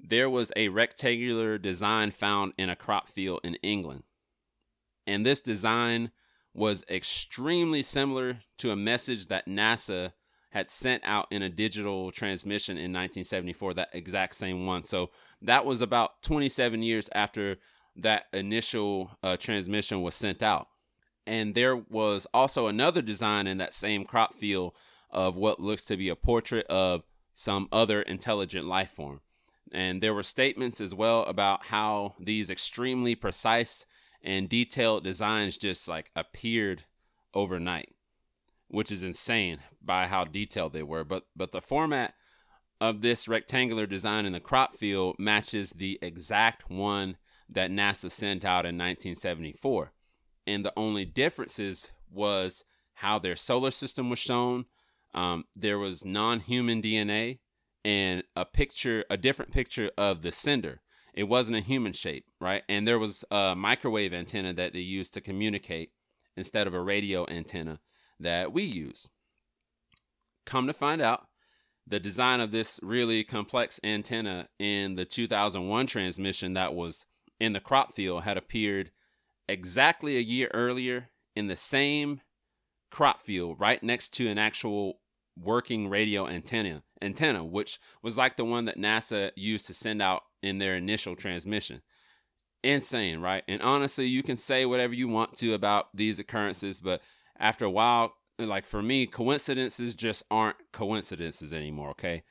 there 0.00 0.28
was 0.28 0.52
a 0.56 0.68
rectangular 0.68 1.58
design 1.58 2.10
found 2.10 2.52
in 2.58 2.68
a 2.68 2.76
crop 2.76 3.08
field 3.08 3.40
in 3.44 3.54
England. 3.56 4.02
And 5.06 5.24
this 5.24 5.40
design 5.40 6.10
was 6.54 6.84
extremely 6.90 7.82
similar 7.82 8.38
to 8.58 8.70
a 8.70 8.76
message 8.76 9.28
that 9.28 9.46
NASA 9.46 10.12
had 10.50 10.68
sent 10.68 11.02
out 11.04 11.26
in 11.30 11.42
a 11.42 11.48
digital 11.48 12.10
transmission 12.10 12.76
in 12.76 12.92
1974, 12.92 13.74
that 13.74 13.88
exact 13.94 14.34
same 14.34 14.66
one. 14.66 14.82
So 14.84 15.10
that 15.40 15.64
was 15.64 15.80
about 15.80 16.22
27 16.22 16.82
years 16.82 17.08
after 17.14 17.56
that 17.96 18.26
initial 18.32 19.10
uh, 19.22 19.36
transmission 19.38 20.02
was 20.02 20.14
sent 20.14 20.42
out. 20.42 20.68
And 21.26 21.54
there 21.54 21.76
was 21.76 22.26
also 22.34 22.66
another 22.66 23.00
design 23.00 23.46
in 23.46 23.58
that 23.58 23.72
same 23.72 24.04
crop 24.04 24.34
field 24.34 24.74
of 25.10 25.36
what 25.36 25.60
looks 25.60 25.84
to 25.86 25.96
be 25.96 26.10
a 26.10 26.16
portrait 26.16 26.66
of 26.66 27.02
some 27.34 27.68
other 27.72 28.02
intelligent 28.02 28.66
life 28.66 28.90
form. 28.90 29.20
And 29.72 30.02
there 30.02 30.14
were 30.14 30.22
statements 30.22 30.80
as 30.80 30.94
well 30.94 31.24
about 31.24 31.66
how 31.66 32.14
these 32.20 32.50
extremely 32.50 33.14
precise 33.14 33.86
and 34.22 34.48
detailed 34.48 35.04
designs 35.04 35.58
just 35.58 35.88
like 35.88 36.10
appeared 36.14 36.84
overnight, 37.34 37.94
which 38.68 38.92
is 38.92 39.02
insane 39.02 39.58
by 39.80 40.06
how 40.06 40.24
detailed 40.24 40.72
they 40.72 40.82
were. 40.82 41.04
But 41.04 41.26
but 41.34 41.52
the 41.52 41.60
format 41.60 42.14
of 42.80 43.00
this 43.00 43.28
rectangular 43.28 43.86
design 43.86 44.26
in 44.26 44.32
the 44.32 44.40
crop 44.40 44.76
field 44.76 45.16
matches 45.18 45.70
the 45.70 45.98
exact 46.02 46.68
one 46.68 47.16
that 47.48 47.70
NASA 47.70 48.10
sent 48.10 48.44
out 48.44 48.66
in 48.66 48.76
1974. 48.76 49.92
And 50.46 50.64
the 50.64 50.72
only 50.76 51.04
differences 51.04 51.90
was 52.10 52.64
how 52.94 53.18
their 53.18 53.36
solar 53.36 53.70
system 53.70 54.10
was 54.10 54.18
shown. 54.18 54.64
Um, 55.14 55.44
there 55.54 55.78
was 55.78 56.04
non-human 56.04 56.82
DNA 56.82 57.38
and 57.84 58.22
a 58.36 58.44
picture, 58.44 59.04
a 59.10 59.16
different 59.16 59.52
picture 59.52 59.90
of 59.98 60.22
the 60.22 60.32
sender. 60.32 60.80
It 61.14 61.24
wasn't 61.24 61.58
a 61.58 61.62
human 61.62 61.92
shape, 61.92 62.26
right? 62.40 62.62
And 62.68 62.88
there 62.88 62.98
was 62.98 63.24
a 63.30 63.54
microwave 63.54 64.14
antenna 64.14 64.52
that 64.54 64.72
they 64.72 64.80
used 64.80 65.12
to 65.14 65.20
communicate 65.20 65.90
instead 66.36 66.66
of 66.66 66.74
a 66.74 66.80
radio 66.80 67.26
antenna 67.28 67.80
that 68.18 68.52
we 68.52 68.62
use. 68.62 69.08
Come 70.46 70.66
to 70.66 70.72
find 70.72 71.02
out, 71.02 71.26
the 71.86 72.00
design 72.00 72.40
of 72.40 72.52
this 72.52 72.78
really 72.82 73.24
complex 73.24 73.80
antenna 73.82 74.48
in 74.58 74.94
the 74.94 75.04
2001 75.04 75.86
transmission 75.86 76.54
that 76.54 76.74
was 76.74 77.06
in 77.40 77.52
the 77.52 77.60
crop 77.60 77.92
field 77.92 78.22
had 78.22 78.36
appeared 78.36 78.90
exactly 79.48 80.16
a 80.16 80.20
year 80.20 80.48
earlier 80.54 81.10
in 81.34 81.48
the 81.48 81.56
same 81.56 82.20
crop 82.90 83.20
field 83.20 83.58
right 83.58 83.82
next 83.82 84.10
to 84.10 84.28
an 84.28 84.38
actual 84.38 85.00
working 85.38 85.88
radio 85.88 86.26
antenna 86.26 86.82
antenna 87.00 87.44
which 87.44 87.78
was 88.02 88.18
like 88.18 88.36
the 88.36 88.44
one 88.44 88.66
that 88.66 88.78
NASA 88.78 89.30
used 89.34 89.66
to 89.66 89.74
send 89.74 90.02
out 90.02 90.22
in 90.42 90.58
their 90.58 90.76
initial 90.76 91.16
transmission. 91.16 91.80
Insane 92.62 93.20
right? 93.20 93.42
And 93.48 93.62
honestly 93.62 94.06
you 94.06 94.22
can 94.22 94.36
say 94.36 94.66
whatever 94.66 94.94
you 94.94 95.08
want 95.08 95.34
to 95.38 95.54
about 95.54 95.86
these 95.94 96.18
occurrences 96.18 96.80
but 96.80 97.02
after 97.38 97.64
a 97.64 97.70
while 97.70 98.14
like 98.38 98.66
for 98.66 98.82
me 98.82 99.06
coincidences 99.06 99.94
just 99.94 100.22
aren't 100.30 100.56
coincidences 100.72 101.52
anymore 101.52 101.90
okay? 101.90 102.22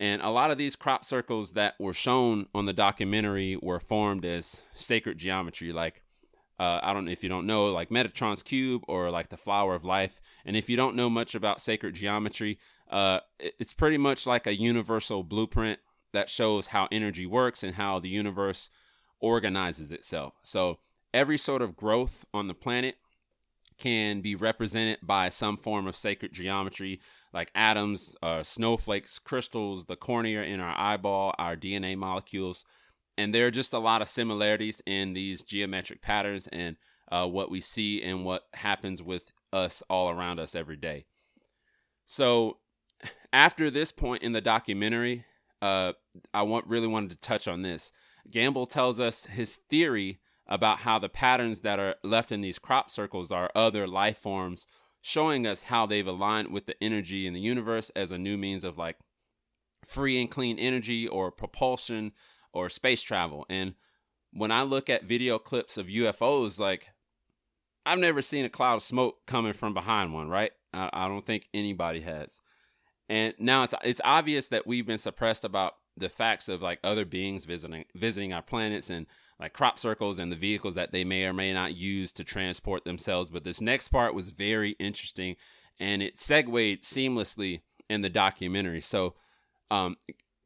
And 0.00 0.22
a 0.22 0.30
lot 0.30 0.52
of 0.52 0.58
these 0.58 0.76
crop 0.76 1.04
circles 1.04 1.54
that 1.54 1.74
were 1.80 1.92
shown 1.92 2.46
on 2.54 2.66
the 2.66 2.72
documentary 2.72 3.58
were 3.60 3.80
formed 3.80 4.24
as 4.24 4.64
sacred 4.74 5.18
geometry 5.18 5.72
like 5.72 6.02
uh, 6.58 6.80
I 6.82 6.92
don't 6.92 7.04
know 7.04 7.12
if 7.12 7.22
you 7.22 7.28
don't 7.28 7.46
know, 7.46 7.66
like 7.66 7.90
Metatron's 7.90 8.42
cube 8.42 8.82
or 8.88 9.10
like 9.10 9.28
the 9.28 9.36
flower 9.36 9.74
of 9.74 9.84
life. 9.84 10.20
And 10.44 10.56
if 10.56 10.68
you 10.68 10.76
don't 10.76 10.96
know 10.96 11.08
much 11.08 11.34
about 11.34 11.60
sacred 11.60 11.94
geometry, 11.94 12.58
uh, 12.90 13.20
it's 13.38 13.72
pretty 13.72 13.98
much 13.98 14.26
like 14.26 14.46
a 14.46 14.58
universal 14.58 15.22
blueprint 15.22 15.78
that 16.12 16.28
shows 16.28 16.68
how 16.68 16.88
energy 16.90 17.26
works 17.26 17.62
and 17.62 17.74
how 17.74 17.98
the 18.00 18.08
universe 18.08 18.70
organizes 19.20 19.92
itself. 19.92 20.34
So 20.42 20.78
every 21.14 21.38
sort 21.38 21.62
of 21.62 21.76
growth 21.76 22.24
on 22.34 22.48
the 22.48 22.54
planet 22.54 22.96
can 23.76 24.20
be 24.20 24.34
represented 24.34 24.98
by 25.02 25.28
some 25.28 25.56
form 25.56 25.86
of 25.86 25.94
sacred 25.94 26.32
geometry, 26.32 27.00
like 27.32 27.52
atoms, 27.54 28.16
uh, 28.22 28.42
snowflakes, 28.42 29.20
crystals, 29.20 29.84
the 29.84 29.94
cornea 29.94 30.42
in 30.42 30.58
our 30.58 30.76
eyeball, 30.76 31.34
our 31.38 31.54
DNA 31.54 31.96
molecules 31.96 32.64
and 33.18 33.34
there 33.34 33.48
are 33.48 33.50
just 33.50 33.74
a 33.74 33.78
lot 33.80 34.00
of 34.00 34.08
similarities 34.08 34.80
in 34.86 35.12
these 35.12 35.42
geometric 35.42 36.00
patterns 36.00 36.48
and 36.52 36.76
uh, 37.10 37.26
what 37.26 37.50
we 37.50 37.60
see 37.60 38.00
and 38.00 38.24
what 38.24 38.44
happens 38.54 39.02
with 39.02 39.32
us 39.52 39.82
all 39.90 40.08
around 40.08 40.38
us 40.38 40.54
every 40.54 40.76
day. 40.76 41.04
So, 42.04 42.58
after 43.32 43.70
this 43.70 43.92
point 43.92 44.22
in 44.22 44.32
the 44.32 44.40
documentary, 44.40 45.24
uh, 45.60 45.94
I 46.32 46.42
want 46.42 46.68
really 46.68 46.86
wanted 46.86 47.10
to 47.10 47.16
touch 47.16 47.48
on 47.48 47.62
this. 47.62 47.92
Gamble 48.30 48.66
tells 48.66 49.00
us 49.00 49.26
his 49.26 49.56
theory 49.68 50.20
about 50.46 50.78
how 50.78 50.98
the 50.98 51.08
patterns 51.08 51.60
that 51.60 51.80
are 51.80 51.96
left 52.04 52.30
in 52.30 52.40
these 52.40 52.58
crop 52.58 52.90
circles 52.90 53.32
are 53.32 53.50
other 53.54 53.86
life 53.86 54.18
forms, 54.18 54.66
showing 55.02 55.46
us 55.46 55.64
how 55.64 55.86
they've 55.86 56.06
aligned 56.06 56.52
with 56.52 56.66
the 56.66 56.82
energy 56.82 57.26
in 57.26 57.34
the 57.34 57.40
universe 57.40 57.90
as 57.96 58.12
a 58.12 58.18
new 58.18 58.38
means 58.38 58.64
of 58.64 58.78
like 58.78 58.96
free 59.84 60.20
and 60.20 60.30
clean 60.30 60.58
energy 60.58 61.06
or 61.06 61.32
propulsion 61.32 62.12
or 62.52 62.68
space 62.68 63.02
travel. 63.02 63.46
And 63.48 63.74
when 64.32 64.50
I 64.50 64.62
look 64.62 64.90
at 64.90 65.04
video 65.04 65.38
clips 65.38 65.78
of 65.78 65.86
UFOs, 65.86 66.58
like 66.58 66.88
I've 67.86 67.98
never 67.98 68.22
seen 68.22 68.44
a 68.44 68.50
cloud 68.50 68.76
of 68.76 68.82
smoke 68.82 69.26
coming 69.26 69.52
from 69.52 69.74
behind 69.74 70.12
one, 70.12 70.28
right? 70.28 70.52
I, 70.72 70.90
I 70.92 71.08
don't 71.08 71.24
think 71.24 71.48
anybody 71.54 72.00
has. 72.00 72.40
And 73.08 73.34
now 73.38 73.62
it's 73.62 73.74
it's 73.82 74.00
obvious 74.04 74.48
that 74.48 74.66
we've 74.66 74.86
been 74.86 74.98
suppressed 74.98 75.44
about 75.44 75.74
the 75.96 76.08
facts 76.08 76.48
of 76.48 76.62
like 76.62 76.78
other 76.84 77.04
beings 77.04 77.44
visiting 77.44 77.84
visiting 77.94 78.32
our 78.32 78.42
planets 78.42 78.90
and 78.90 79.06
like 79.40 79.52
crop 79.52 79.78
circles 79.78 80.18
and 80.18 80.30
the 80.30 80.36
vehicles 80.36 80.74
that 80.74 80.92
they 80.92 81.04
may 81.04 81.24
or 81.24 81.32
may 81.32 81.52
not 81.52 81.74
use 81.74 82.12
to 82.12 82.24
transport 82.24 82.84
themselves. 82.84 83.30
But 83.30 83.44
this 83.44 83.60
next 83.60 83.88
part 83.88 84.14
was 84.14 84.30
very 84.30 84.72
interesting 84.72 85.36
and 85.80 86.02
it 86.02 86.18
segued 86.18 86.82
seamlessly 86.82 87.60
in 87.88 88.00
the 88.00 88.10
documentary. 88.10 88.80
So 88.80 89.14
um, 89.70 89.96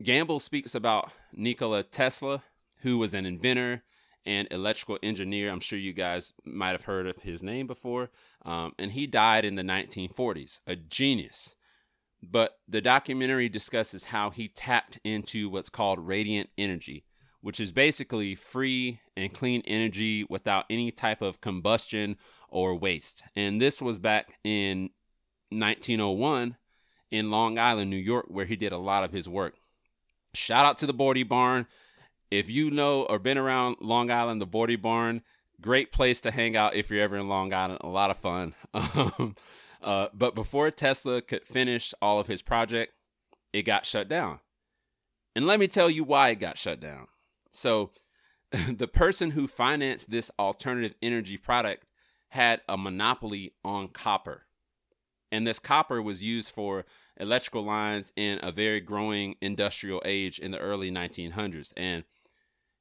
Gamble 0.02 0.40
speaks 0.40 0.74
about 0.74 1.12
Nikola 1.32 1.82
Tesla, 1.82 2.42
who 2.80 2.98
was 2.98 3.14
an 3.14 3.24
inventor 3.24 3.82
and 4.24 4.48
electrical 4.50 4.98
engineer. 5.02 5.50
I'm 5.50 5.60
sure 5.60 5.78
you 5.78 5.92
guys 5.92 6.32
might 6.44 6.70
have 6.70 6.84
heard 6.84 7.06
of 7.06 7.22
his 7.22 7.42
name 7.42 7.66
before. 7.66 8.10
Um, 8.44 8.72
and 8.78 8.92
he 8.92 9.06
died 9.06 9.44
in 9.44 9.54
the 9.54 9.62
1940s, 9.62 10.60
a 10.66 10.76
genius. 10.76 11.56
But 12.22 12.58
the 12.68 12.80
documentary 12.80 13.48
discusses 13.48 14.06
how 14.06 14.30
he 14.30 14.48
tapped 14.48 15.00
into 15.04 15.48
what's 15.48 15.70
called 15.70 16.06
radiant 16.06 16.50
energy, 16.56 17.04
which 17.40 17.60
is 17.60 17.72
basically 17.72 18.34
free 18.34 19.00
and 19.16 19.32
clean 19.32 19.62
energy 19.66 20.24
without 20.28 20.64
any 20.70 20.90
type 20.90 21.22
of 21.22 21.40
combustion 21.40 22.16
or 22.48 22.74
waste. 22.76 23.22
And 23.34 23.60
this 23.60 23.82
was 23.82 23.98
back 23.98 24.38
in 24.44 24.90
1901 25.50 26.56
in 27.10 27.30
Long 27.30 27.58
Island, 27.58 27.90
New 27.90 27.96
York, 27.96 28.26
where 28.28 28.46
he 28.46 28.56
did 28.56 28.72
a 28.72 28.78
lot 28.78 29.04
of 29.04 29.12
his 29.12 29.28
work. 29.28 29.56
Shout 30.34 30.64
out 30.64 30.78
to 30.78 30.86
the 30.86 30.94
Bordy 30.94 31.26
Barn. 31.26 31.66
If 32.30 32.48
you 32.48 32.70
know 32.70 33.02
or 33.04 33.18
been 33.18 33.38
around 33.38 33.76
Long 33.80 34.10
Island, 34.10 34.40
the 34.40 34.46
Bordy 34.46 34.80
Barn, 34.80 35.22
great 35.60 35.92
place 35.92 36.20
to 36.20 36.30
hang 36.30 36.56
out 36.56 36.74
if 36.74 36.90
you're 36.90 37.02
ever 37.02 37.16
in 37.16 37.28
Long 37.28 37.52
Island. 37.52 37.80
A 37.82 37.88
lot 37.88 38.10
of 38.10 38.18
fun. 38.18 38.54
Um, 38.74 39.36
uh, 39.82 40.06
but 40.14 40.34
before 40.36 40.70
Tesla 40.70 41.20
could 41.20 41.44
finish 41.44 41.92
all 42.00 42.20
of 42.20 42.28
his 42.28 42.40
project, 42.40 42.92
it 43.52 43.62
got 43.62 43.84
shut 43.84 44.08
down. 44.08 44.38
And 45.34 45.46
let 45.46 45.58
me 45.58 45.66
tell 45.66 45.90
you 45.90 46.04
why 46.04 46.28
it 46.28 46.36
got 46.36 46.56
shut 46.56 46.80
down. 46.80 47.08
So, 47.50 47.90
the 48.68 48.86
person 48.86 49.32
who 49.32 49.48
financed 49.48 50.10
this 50.10 50.30
alternative 50.38 50.94
energy 51.02 51.36
product 51.36 51.84
had 52.28 52.60
a 52.68 52.76
monopoly 52.76 53.54
on 53.64 53.88
copper. 53.88 54.46
And 55.32 55.46
this 55.46 55.58
copper 55.58 56.02
was 56.02 56.22
used 56.22 56.50
for 56.50 56.84
electrical 57.18 57.64
lines 57.64 58.12
in 58.16 58.38
a 58.42 58.52
very 58.52 58.80
growing 58.80 59.36
industrial 59.40 60.02
age 60.04 60.38
in 60.38 60.50
the 60.50 60.58
early 60.58 60.90
1900s. 60.90 61.72
And 61.74 62.04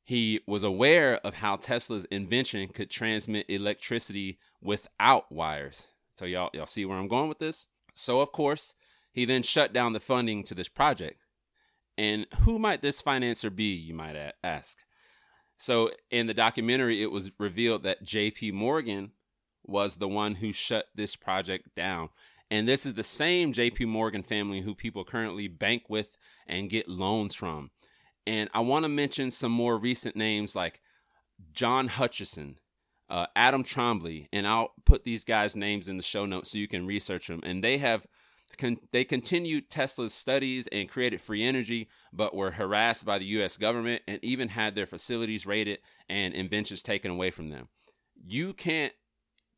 he 0.04 0.42
was 0.46 0.64
aware 0.64 1.16
of 1.26 1.36
how 1.36 1.56
Tesla's 1.56 2.06
invention 2.06 2.68
could 2.68 2.90
transmit 2.90 3.50
electricity 3.50 4.38
without 4.62 5.32
wires. 5.32 5.88
So 6.16 6.26
y'all 6.26 6.50
y'all 6.54 6.66
see 6.66 6.86
where 6.86 6.98
I'm 6.98 7.08
going 7.08 7.30
with 7.30 7.40
this? 7.40 7.70
So 7.96 8.20
of 8.20 8.34
course, 8.34 8.76
he 9.14 9.24
then 9.24 9.44
shut 9.44 9.72
down 9.72 9.94
the 9.94 10.00
funding 10.02 10.44
to 10.44 10.54
this 10.54 10.68
project. 10.68 11.26
And 11.98 12.28
who 12.42 12.60
might 12.60 12.82
this 12.82 13.02
financer 13.02 13.54
be, 13.56 13.74
you 13.74 13.94
might 13.94 14.18
ask? 14.44 14.80
So 15.58 15.92
in 16.10 16.28
the 16.28 16.34
documentary 16.34 17.02
it 17.02 17.12
was 17.12 17.32
revealed 17.40 17.84
that 17.84 18.04
JP 18.04 18.54
Morgan 18.54 19.12
was 19.64 19.98
the 19.98 20.08
one 20.08 20.36
who 20.36 20.52
shut 20.52 20.88
this 20.96 21.16
project 21.16 21.76
down 21.76 22.10
and 22.52 22.68
this 22.68 22.86
is 22.86 22.94
the 22.94 23.04
same 23.04 23.54
JP 23.54 23.88
Morgan 23.88 24.24
family 24.24 24.60
who 24.60 24.76
people 24.76 25.06
currently 25.06 25.48
bank 25.48 25.84
with 25.88 26.18
and 26.46 26.70
get 26.70 26.90
loans 26.90 27.34
from. 27.34 27.72
And 28.28 28.50
I 28.54 28.60
want 28.60 28.84
to 28.84 28.90
mention 28.90 29.32
some 29.32 29.54
more 29.54 29.78
recent 29.78 30.18
names 30.18 30.54
like 30.54 30.82
John 31.54 31.88
Hutchison, 31.88 32.60
uh, 33.10 33.28
Adam 33.38 33.64
Trombly, 33.64 34.28
and 34.34 34.46
I'll 34.46 34.74
put 34.86 35.06
these 35.06 35.24
guys' 35.24 35.56
names 35.56 35.88
in 35.88 35.96
the 35.96 36.04
show 36.04 36.26
notes 36.26 36.52
so 36.52 36.58
you 36.58 36.68
can 36.68 36.86
research 36.86 37.28
them. 37.28 37.40
And 37.44 37.64
they 37.64 37.78
have 37.78 38.06
con- 38.58 38.80
they 38.92 39.06
continued 39.06 39.70
Tesla's 39.70 40.14
studies 40.14 40.68
and 40.74 40.90
created 40.90 41.22
free 41.22 41.44
energy, 41.44 41.88
but 42.12 42.36
were 42.36 42.52
harassed 42.52 43.06
by 43.06 43.18
the 43.18 43.26
U.S. 43.26 43.56
government 43.56 44.02
and 44.10 44.20
even 44.24 44.50
had 44.50 44.76
their 44.76 44.86
facilities 44.86 45.48
raided 45.48 45.80
and 46.10 46.34
inventions 46.34 46.82
taken 46.82 47.12
away 47.12 47.32
from 47.32 47.48
them. 47.48 47.70
You 48.22 48.54
can't 48.54 48.94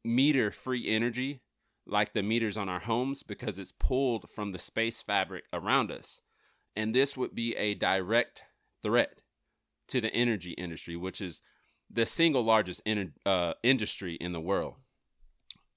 meter 0.06 0.52
free 0.52 0.88
energy 0.88 1.42
like 1.86 2.14
the 2.14 2.24
meters 2.24 2.58
on 2.58 2.70
our 2.70 2.80
homes 2.80 3.24
because 3.24 3.60
it's 3.60 3.74
pulled 3.78 4.30
from 4.30 4.52
the 4.52 4.60
space 4.60 5.02
fabric 5.02 5.46
around 5.52 5.92
us. 5.92 6.22
And 6.76 6.94
this 6.94 7.18
would 7.18 7.36
be 7.36 7.56
a 7.56 7.76
direct 7.76 8.44
threat 8.82 9.22
to 9.90 10.02
the 10.02 10.14
energy 10.14 10.52
industry, 10.52 10.96
which 10.96 11.22
is 11.22 11.42
the 11.90 12.06
single 12.06 12.44
largest 12.44 12.82
in, 12.86 13.14
uh, 13.26 13.54
industry 13.64 14.16
in 14.16 14.32
the 14.32 14.40
world. 14.42 14.76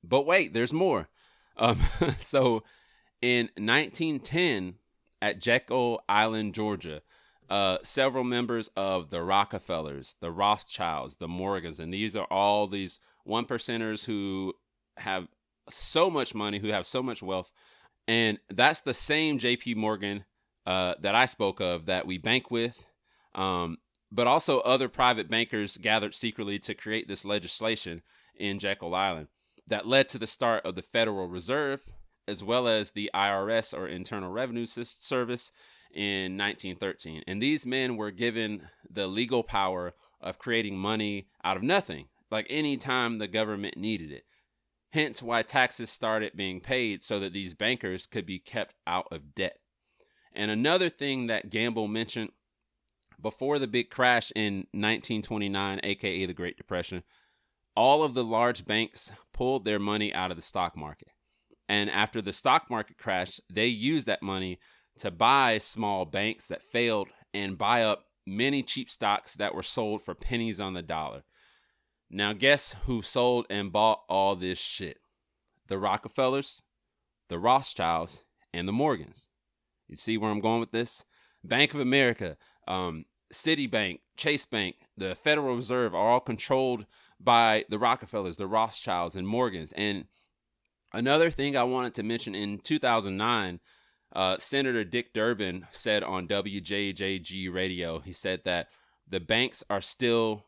But 0.03 0.27
wait, 0.27 0.55
there's 0.55 0.73
more. 0.73 1.09
Um, 1.57 1.81
so 2.19 2.63
in 3.21 3.51
1910, 3.57 4.77
at 5.23 5.41
Jekyll 5.41 6.03
Island, 6.09 6.55
Georgia, 6.55 7.03
uh, 7.49 7.79
several 7.83 8.25
members 8.25 8.69
of 8.77 9.11
the 9.11 9.23
Rockefellers, 9.23 10.17
the 10.21 10.31
Rothschilds, 10.31 11.17
the 11.17 11.29
Morgans, 11.29 11.81
and 11.81 11.93
these 11.93 12.17
are 12.17 12.27
all 12.31 12.67
these 12.67 13.01
one 13.25 13.47
percenters 13.47 14.05
who 14.05 14.55
have 14.99 15.29
so 15.69 16.11
much 16.11 16.35
money, 16.35 16.59
who 16.59 16.69
have 16.69 16.87
so 16.87 17.03
much 17.03 17.23
wealth. 17.23 17.53
And 18.09 18.39
that's 18.49 18.83
the 18.83 18.95
same 18.95 19.39
JP 19.39 19.77
Morgan 19.77 20.25
uh, 20.65 20.95
that 21.01 21.15
I 21.15 21.27
spoke 21.27 21.61
of 21.61 21.87
that 21.87 22.07
we 22.07 22.19
bank 22.19 22.51
with. 22.51 22.87
Um, 23.35 23.79
but 24.13 24.27
also 24.27 24.61
other 24.61 24.89
private 24.89 25.29
bankers 25.29 25.77
gathered 25.77 26.15
secretly 26.15 26.59
to 26.61 26.75
create 26.75 27.09
this 27.09 27.25
legislation 27.25 28.03
in 28.37 28.59
Jekyll 28.59 28.95
Island 28.95 29.29
that 29.67 29.87
led 29.87 30.09
to 30.11 30.19
the 30.19 30.27
start 30.27 30.65
of 30.65 30.77
the 30.77 30.83
Federal 30.83 31.27
Reserve 31.27 31.83
as 32.29 32.43
well 32.43 32.67
as 32.67 32.91
the 32.91 33.11
IRS 33.15 33.77
or 33.77 33.87
Internal 33.87 34.31
Revenue 34.31 34.67
Service 34.67 35.53
in 35.93 36.37
1913. 36.37 37.23
And 37.27 37.41
these 37.41 37.67
men 37.67 37.97
were 37.97 38.11
given 38.11 38.69
the 38.91 39.07
legal 39.07 39.43
power 39.43 39.95
of 40.21 40.39
creating 40.39 40.77
money 40.77 41.29
out 41.45 41.57
of 41.57 41.63
nothing, 41.63 42.09
like 42.31 42.47
any 42.51 42.77
time 42.77 43.19
the 43.19 43.29
government 43.29 43.77
needed 43.77 44.11
it. 44.11 44.25
Hence 44.97 45.23
why 45.23 45.43
taxes 45.43 45.91
started 45.91 46.38
being 46.38 46.59
paid 46.59 47.05
so 47.05 47.21
that 47.21 47.35
these 47.35 47.53
bankers 47.53 48.07
could 48.07 48.25
be 48.25 48.38
kept 48.38 48.75
out 48.87 49.07
of 49.12 49.35
debt. 49.35 49.59
And 50.33 50.50
another 50.50 50.88
thing 50.88 51.26
that 51.26 51.50
Gamble 51.50 51.87
mentioned 51.87 52.31
before 53.21 53.59
the 53.59 53.67
big 53.67 53.91
crash 53.91 54.33
in 54.35 54.61
1929, 54.73 55.81
aka 55.83 56.25
the 56.25 56.33
Great 56.33 56.57
Depression, 56.57 57.03
all 57.76 58.03
of 58.03 58.15
the 58.15 58.25
large 58.25 58.65
banks 58.65 59.12
pulled 59.35 59.67
their 59.67 59.79
money 59.79 60.15
out 60.15 60.31
of 60.31 60.38
the 60.38 60.43
stock 60.43 60.75
market. 60.79 61.12
And 61.69 61.91
after 61.91 62.23
the 62.23 62.33
stock 62.33 62.71
market 62.71 62.97
crashed, 62.97 63.43
they 63.53 63.67
used 63.67 64.07
that 64.07 64.23
money 64.23 64.59
to 65.00 65.11
buy 65.11 65.59
small 65.59 66.07
banks 66.07 66.49
that 66.49 66.62
failed 66.62 67.09
and 67.35 67.59
buy 67.59 67.83
up 67.83 68.07
many 68.26 68.62
cheap 68.62 68.88
stocks 68.88 69.35
that 69.35 69.55
were 69.55 69.62
sold 69.62 70.00
for 70.00 70.15
pennies 70.15 70.59
on 70.59 70.73
the 70.73 70.81
dollar. 70.81 71.25
Now, 72.11 72.33
guess 72.33 72.77
who 72.85 73.03
sold 73.03 73.47
and 73.51 73.73
bought 73.73 74.03
all 74.09 74.37
this 74.37 74.59
shit? 74.59 74.99
The 75.69 75.79
Rockefellers, 75.79 76.63
the 77.29 77.39
Rothschilds, 77.39 78.25
and 78.53 78.69
the 78.69 78.73
Morgans. 78.73 79.29
You 79.89 79.97
see 79.97 80.17
where 80.17 80.31
I'm 80.31 80.41
going 80.41 80.61
with 80.61 80.73
this? 80.73 81.05
Bank 81.43 81.75
of 81.75 81.81
America, 81.81 82.37
um, 82.67 83.05
Citibank, 83.33 84.01
Chase 84.17 84.47
Bank, 84.47 84.77
the 84.97 85.15
Federal 85.15 85.57
Reserve 85.57 85.95
are 85.95 86.11
all 86.11 86.21
controlled 86.21 86.87
by 87.21 87.65
the 87.69 87.79
Rockefellers, 87.79 88.37
the 88.37 88.47
Rothschilds, 88.47 89.17
and 89.17 89.27
Morgans. 89.27 89.73
And 89.73 90.07
another 90.93 91.31
thing 91.31 91.57
I 91.57 91.65
wanted 91.65 91.95
to 91.95 92.03
mention 92.03 92.35
in 92.35 92.59
2009, 92.59 93.61
uh, 94.15 94.39
Senator 94.39 94.85
Dick 94.85 95.13
Durbin 95.13 95.67
said 95.71 96.03
on 96.03 96.29
WJJG 96.29 97.53
radio, 97.53 97.99
he 97.99 98.13
said 98.13 98.43
that 98.45 98.69
the 99.09 99.21
banks 99.21 99.63
are 99.69 99.81
still 99.81 100.46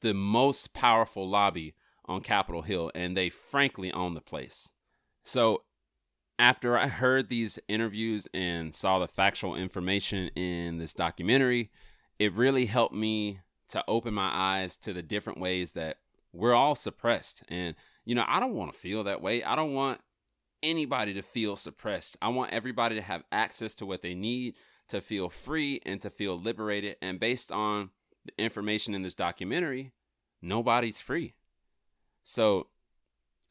the 0.00 0.14
most 0.14 0.72
powerful 0.72 1.28
lobby 1.28 1.74
on 2.06 2.20
Capitol 2.20 2.62
Hill, 2.62 2.90
and 2.94 3.16
they 3.16 3.28
frankly 3.28 3.92
own 3.92 4.14
the 4.14 4.20
place. 4.20 4.70
So 5.24 5.62
after 6.38 6.78
I 6.78 6.88
heard 6.88 7.28
these 7.28 7.58
interviews 7.68 8.28
and 8.32 8.74
saw 8.74 8.98
the 8.98 9.08
factual 9.08 9.54
information 9.54 10.28
in 10.28 10.78
this 10.78 10.94
documentary, 10.94 11.70
it 12.18 12.32
really 12.32 12.66
helped 12.66 12.94
me 12.94 13.40
to 13.70 13.84
open 13.86 14.14
my 14.14 14.30
eyes 14.32 14.76
to 14.78 14.92
the 14.92 15.02
different 15.02 15.40
ways 15.40 15.72
that 15.72 15.98
we're 16.32 16.54
all 16.54 16.74
suppressed. 16.74 17.42
And, 17.48 17.74
you 18.04 18.14
know, 18.14 18.24
I 18.26 18.40
don't 18.40 18.54
want 18.54 18.72
to 18.72 18.78
feel 18.78 19.04
that 19.04 19.20
way. 19.20 19.42
I 19.42 19.56
don't 19.56 19.74
want 19.74 20.00
anybody 20.62 21.14
to 21.14 21.22
feel 21.22 21.56
suppressed. 21.56 22.16
I 22.22 22.28
want 22.28 22.52
everybody 22.52 22.94
to 22.94 23.02
have 23.02 23.24
access 23.30 23.74
to 23.74 23.86
what 23.86 24.02
they 24.02 24.14
need 24.14 24.54
to 24.88 25.00
feel 25.00 25.28
free 25.28 25.80
and 25.84 26.00
to 26.00 26.10
feel 26.10 26.40
liberated. 26.40 26.96
And 27.02 27.20
based 27.20 27.52
on 27.52 27.90
the 28.28 28.42
information 28.42 28.94
in 28.94 29.02
this 29.02 29.14
documentary, 29.14 29.92
nobody's 30.40 31.00
free. 31.00 31.34
So 32.22 32.68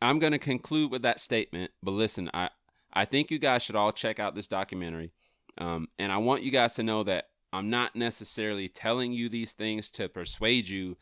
I'm 0.02 0.20
going 0.20 0.34
to 0.34 0.40
conclude 0.40 0.92
with 0.92 1.02
that 1.02 1.20
statement. 1.20 1.72
But 1.82 1.92
listen, 1.92 2.30
I, 2.34 2.50
I 2.94 3.06
think 3.06 3.32
you 3.32 3.40
guys 3.40 3.64
should 3.64 3.76
all 3.76 3.92
check 3.92 4.20
out 4.20 4.36
this 4.36 4.48
documentary. 4.48 5.12
Um, 5.58 5.88
and 5.98 6.12
I 6.12 6.18
want 6.18 6.44
you 6.44 6.52
guys 6.52 6.76
to 6.76 6.84
know 6.84 7.04
that 7.04 7.30
I'm 7.52 7.70
not 7.70 7.96
necessarily 7.96 8.68
telling 8.68 9.14
you 9.14 9.30
these 9.30 9.54
things 9.54 9.90
to 9.92 10.10
persuade 10.10 10.68
you 10.68 10.98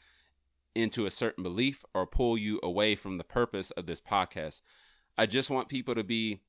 into 0.75 1.05
a 1.05 1.11
certain 1.11 1.43
belief 1.43 1.83
or 1.93 2.05
pull 2.05 2.37
you 2.37 2.59
away 2.63 2.95
from 2.95 3.17
the 3.17 3.23
purpose 3.23 3.71
of 3.71 3.85
this 3.85 3.99
podcast. 3.99 4.61
I 5.17 5.25
just 5.25 5.49
want 5.49 5.69
people 5.69 5.95
to 5.95 6.03
be 6.03 6.41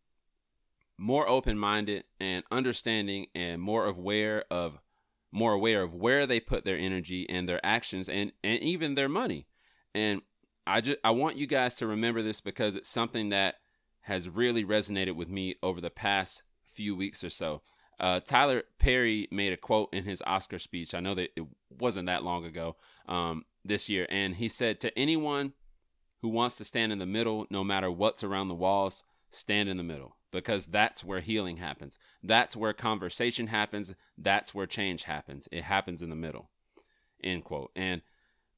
more 0.99 1.29
open-minded 1.29 2.05
and 2.21 2.45
understanding 2.51 3.27
and 3.35 3.61
more 3.61 3.87
aware 3.87 4.45
of 4.51 4.79
more 5.33 5.53
aware 5.53 5.83
of 5.83 5.95
where 5.95 6.27
they 6.27 6.41
put 6.41 6.65
their 6.65 6.79
energy 6.79 7.29
and 7.29 7.49
their 7.49 7.65
actions 7.65 8.09
and 8.09 8.33
and 8.43 8.61
even 8.63 8.95
their 8.95 9.09
money. 9.09 9.47
And 9.95 10.23
I 10.67 10.81
just 10.81 10.99
I 11.05 11.11
want 11.11 11.37
you 11.37 11.47
guys 11.47 11.77
to 11.77 11.87
remember 11.87 12.23
this 12.23 12.41
because 12.41 12.77
it's 12.77 12.89
something 12.89 13.31
that 13.31 13.57
has 14.03 14.29
really 14.29 14.65
resonated 14.65 15.17
with 15.17 15.29
me 15.29 15.57
over 15.63 15.81
the 15.81 15.91
past 15.91 16.43
few 16.65 16.95
weeks 16.95 17.25
or 17.25 17.31
so. 17.31 17.63
Uh, 17.99 18.21
Tyler 18.21 18.63
Perry 18.79 19.27
made 19.31 19.53
a 19.53 19.57
quote 19.57 19.89
in 19.93 20.05
his 20.05 20.23
Oscar 20.27 20.59
speech. 20.59 20.95
I 20.95 21.01
know 21.01 21.15
that 21.15 21.31
it 21.35 21.47
wasn't 21.71 22.07
that 22.07 22.23
long 22.23 22.45
ago 22.45 22.77
um, 23.09 23.45
this 23.65 23.89
year, 23.89 24.07
and 24.11 24.37
he 24.37 24.49
said 24.49 24.81
to 24.81 24.99
anyone 24.99 25.55
who 26.21 26.29
wants 26.29 26.57
to 26.57 26.65
stand 26.65 26.93
in 26.93 26.99
the 26.99 27.07
middle, 27.07 27.47
no 27.51 27.65
matter 27.65 27.91
what's 27.91 28.23
around 28.23 28.49
the 28.49 28.55
walls, 28.55 29.03
stand 29.31 29.69
in 29.69 29.77
the 29.77 29.83
middle 29.83 30.16
because 30.33 30.67
that's 30.67 31.05
where 31.05 31.21
healing 31.21 31.59
happens. 31.59 31.99
That's 32.23 32.57
where 32.57 32.73
conversation 32.73 33.47
happens. 33.49 33.95
That's 34.19 34.55
where 34.55 34.67
change 34.67 35.05
happens. 35.05 35.49
It 35.53 35.65
happens 35.65 36.03
in 36.03 36.11
the 36.11 36.17
middle. 36.17 36.51
End 37.23 37.45
quote. 37.45 37.71
And 37.75 38.03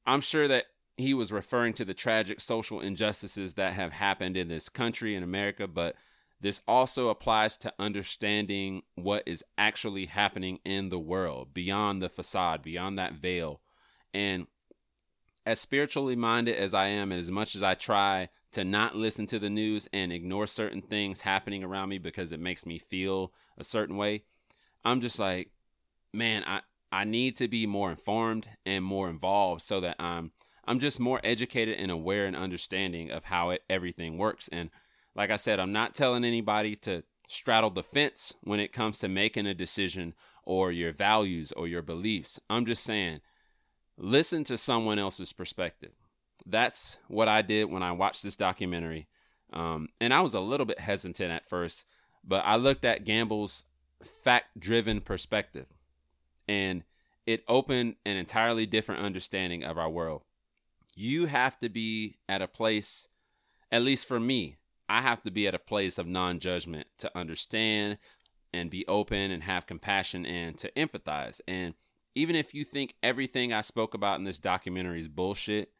I'm 0.05 0.21
sure 0.21 0.47
that 0.47 0.65
he 0.97 1.13
was 1.13 1.31
referring 1.31 1.73
to 1.73 1.85
the 1.85 1.93
tragic 1.93 2.41
social 2.41 2.81
injustices 2.81 3.53
that 3.53 3.73
have 3.73 3.93
happened 3.93 4.35
in 4.35 4.49
this 4.49 4.67
country 4.67 5.15
in 5.15 5.23
America, 5.23 5.67
but 5.67 5.95
this 6.41 6.61
also 6.67 7.09
applies 7.09 7.57
to 7.57 7.73
understanding 7.79 8.83
what 8.95 9.23
is 9.25 9.43
actually 9.57 10.05
happening 10.05 10.59
in 10.65 10.89
the 10.89 10.99
world 10.99 11.53
beyond 11.53 12.01
the 12.01 12.09
facade, 12.09 12.61
beyond 12.61 12.97
that 12.97 13.13
veil. 13.13 13.61
And 14.13 14.47
as 15.45 15.59
spiritually 15.59 16.15
minded 16.15 16.55
as 16.55 16.73
I 16.73 16.87
am, 16.87 17.11
and 17.11 17.19
as 17.19 17.31
much 17.31 17.55
as 17.55 17.63
I 17.63 17.75
try 17.75 18.29
to 18.51 18.63
not 18.63 18.95
listen 18.95 19.27
to 19.27 19.39
the 19.39 19.49
news 19.49 19.87
and 19.93 20.11
ignore 20.11 20.47
certain 20.47 20.81
things 20.81 21.21
happening 21.21 21.63
around 21.63 21.89
me 21.89 21.97
because 21.97 22.31
it 22.31 22.39
makes 22.39 22.65
me 22.65 22.79
feel 22.79 23.31
a 23.57 23.63
certain 23.63 23.95
way, 23.95 24.23
I'm 24.83 25.01
just 25.01 25.19
like, 25.19 25.51
man, 26.13 26.43
I, 26.47 26.61
I 26.91 27.03
need 27.03 27.37
to 27.37 27.47
be 27.47 27.67
more 27.67 27.91
informed 27.91 28.47
and 28.65 28.83
more 28.83 29.09
involved 29.09 29.61
so 29.61 29.79
that 29.81 29.97
I'm 29.99 30.31
I'm 30.65 30.77
just 30.77 30.99
more 30.99 31.19
educated 31.23 31.79
and 31.79 31.89
aware 31.89 32.27
and 32.27 32.35
understanding 32.35 33.09
of 33.09 33.23
how 33.23 33.49
it, 33.49 33.63
everything 33.71 34.19
works. 34.19 34.47
And 34.49 34.69
like 35.15 35.31
I 35.31 35.35
said, 35.35 35.59
I'm 35.59 35.71
not 35.71 35.95
telling 35.95 36.23
anybody 36.23 36.75
to 36.77 37.01
straddle 37.27 37.71
the 37.71 37.81
fence 37.81 38.35
when 38.43 38.59
it 38.59 38.71
comes 38.71 38.99
to 38.99 39.07
making 39.07 39.47
a 39.47 39.55
decision 39.55 40.13
or 40.43 40.71
your 40.71 40.91
values 40.91 41.51
or 41.53 41.67
your 41.67 41.81
beliefs. 41.81 42.39
I'm 42.51 42.67
just 42.67 42.83
saying, 42.83 43.21
listen 43.97 44.43
to 44.43 44.59
someone 44.59 44.99
else's 44.99 45.33
perspective. 45.33 45.93
That's 46.45 46.97
what 47.07 47.27
I 47.27 47.41
did 47.41 47.65
when 47.65 47.83
I 47.83 47.91
watched 47.91 48.23
this 48.23 48.35
documentary. 48.35 49.07
Um, 49.51 49.89
and 49.99 50.13
I 50.13 50.21
was 50.21 50.33
a 50.33 50.39
little 50.39 50.65
bit 50.65 50.79
hesitant 50.79 51.31
at 51.31 51.47
first, 51.47 51.85
but 52.23 52.43
I 52.45 52.55
looked 52.55 52.85
at 52.85 53.05
Gamble's 53.05 53.63
fact 54.03 54.59
driven 54.59 55.01
perspective 55.01 55.73
and 56.47 56.83
it 57.25 57.43
opened 57.47 57.95
an 58.05 58.17
entirely 58.17 58.65
different 58.65 59.01
understanding 59.01 59.63
of 59.63 59.77
our 59.77 59.89
world. 59.89 60.23
You 60.95 61.27
have 61.27 61.59
to 61.59 61.69
be 61.69 62.17
at 62.27 62.41
a 62.41 62.47
place, 62.47 63.07
at 63.71 63.83
least 63.83 64.07
for 64.07 64.19
me, 64.19 64.57
I 64.89 65.01
have 65.01 65.21
to 65.23 65.31
be 65.31 65.47
at 65.47 65.53
a 65.53 65.59
place 65.59 65.99
of 65.99 66.07
non 66.07 66.39
judgment 66.39 66.87
to 66.97 67.15
understand 67.15 67.99
and 68.51 68.71
be 68.71 68.87
open 68.87 69.29
and 69.29 69.43
have 69.43 69.67
compassion 69.67 70.25
and 70.25 70.57
to 70.57 70.71
empathize. 70.71 71.39
And 71.47 71.75
even 72.15 72.35
if 72.35 72.55
you 72.55 72.63
think 72.63 72.95
everything 73.03 73.53
I 73.53 73.61
spoke 73.61 73.93
about 73.93 74.17
in 74.17 74.25
this 74.25 74.39
documentary 74.39 74.99
is 74.99 75.07
bullshit, 75.07 75.71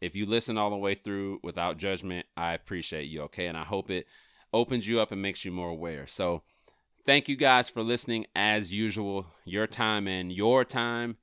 if 0.00 0.14
you 0.14 0.26
listen 0.26 0.56
all 0.56 0.70
the 0.70 0.76
way 0.76 0.94
through 0.94 1.40
without 1.42 1.76
judgment, 1.76 2.26
I 2.36 2.54
appreciate 2.54 3.04
you, 3.04 3.22
okay? 3.22 3.46
And 3.46 3.56
I 3.56 3.64
hope 3.64 3.90
it 3.90 4.06
opens 4.52 4.88
you 4.88 5.00
up 5.00 5.12
and 5.12 5.22
makes 5.22 5.44
you 5.44 5.52
more 5.52 5.68
aware. 5.68 6.06
So, 6.06 6.42
thank 7.04 7.28
you 7.28 7.36
guys 7.36 7.68
for 7.68 7.82
listening. 7.82 8.26
As 8.34 8.72
usual, 8.72 9.26
your 9.44 9.66
time 9.66 10.06
and 10.08 10.32
your 10.32 10.64
time 10.64 11.16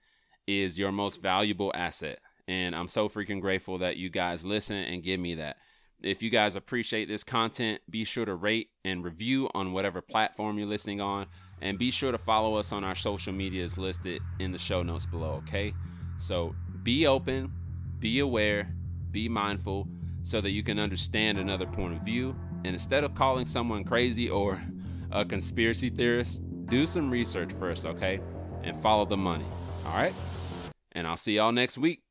is 0.47 0.79
your 0.79 0.91
most 0.91 1.21
valuable 1.21 1.71
asset. 1.75 2.19
And 2.47 2.75
I'm 2.75 2.87
so 2.87 3.09
freaking 3.09 3.41
grateful 3.41 3.79
that 3.79 3.97
you 3.97 4.09
guys 4.09 4.45
listen 4.45 4.77
and 4.77 5.03
give 5.03 5.19
me 5.19 5.35
that. 5.35 5.57
If 6.01 6.21
you 6.21 6.29
guys 6.29 6.55
appreciate 6.55 7.07
this 7.07 7.23
content, 7.23 7.81
be 7.89 8.03
sure 8.03 8.25
to 8.25 8.35
rate 8.35 8.69
and 8.85 9.03
review 9.03 9.49
on 9.53 9.73
whatever 9.73 10.01
platform 10.01 10.57
you're 10.57 10.67
listening 10.67 11.01
on. 11.01 11.25
And 11.61 11.79
be 11.79 11.89
sure 11.89 12.11
to 12.11 12.19
follow 12.19 12.55
us 12.55 12.71
on 12.71 12.83
our 12.83 12.93
social 12.93 13.33
medias 13.33 13.77
listed 13.77 14.21
in 14.39 14.51
the 14.51 14.59
show 14.59 14.83
notes 14.83 15.07
below, 15.07 15.41
okay? 15.47 15.73
So 16.17 16.55
be 16.83 17.07
open, 17.07 17.51
be 17.99 18.19
aware, 18.19 18.73
be 19.11 19.29
mindful 19.29 19.87
so 20.21 20.41
that 20.41 20.51
you 20.51 20.63
can 20.63 20.79
understand 20.79 21.37
another 21.37 21.65
point 21.65 21.93
of 21.93 22.01
view. 22.01 22.35
And 22.65 22.73
instead 22.73 23.03
of 23.03 23.15
calling 23.15 23.45
someone 23.45 23.83
crazy 23.83 24.29
or 24.29 24.61
a 25.11 25.23
conspiracy 25.23 25.89
theorist, 25.89 26.41
do 26.65 26.85
some 26.85 27.09
research 27.09 27.53
first, 27.53 27.85
okay? 27.85 28.19
And 28.63 28.75
follow 28.81 29.05
the 29.05 29.17
money, 29.17 29.45
all 29.85 29.93
right? 29.93 30.13
And 30.91 31.07
I'll 31.07 31.15
see 31.15 31.35
y'all 31.35 31.51
next 31.51 31.77
week. 31.77 32.01